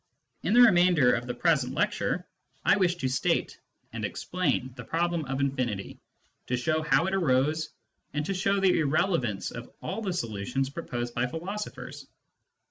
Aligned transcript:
In 0.41 0.55
the 0.55 0.61
remainder 0.61 1.13
of 1.13 1.27
the 1.27 1.33
present 1.35 1.75
lecture, 1.75 2.25
I 2.65 2.75
wish 2.77 2.95
to 2.95 3.07
state 3.07 3.59
and 3.93 4.03
explain 4.03 4.73
the 4.75 4.83
problem 4.83 5.25
of 5.25 5.39
infinity, 5.39 5.99
to 6.47 6.57
show 6.57 6.81
how 6.81 7.05
it 7.05 7.13
arose, 7.13 7.69
and 8.11 8.25
to 8.25 8.33
show 8.33 8.59
the 8.59 8.79
irrelevance 8.79 9.51
of 9.51 9.71
all 9.79 10.01
the 10.01 10.13
solutions 10.13 10.71
proposed 10.71 11.13
by 11.13 11.27
philosophers. 11.27 12.07